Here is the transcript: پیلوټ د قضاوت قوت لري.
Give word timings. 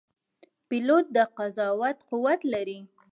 پیلوټ 0.67 1.05
د 1.15 1.17
قضاوت 1.37 1.97
قوت 2.09 2.41
لري. 2.53 2.79